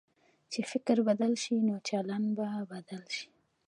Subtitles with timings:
[0.51, 3.27] که فکر بدل شي، نو چلند به بدل شي.